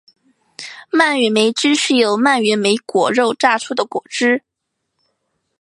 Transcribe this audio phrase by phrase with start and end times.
[0.89, 4.43] 蔓越莓汁是由蔓越莓果肉榨出的果汁。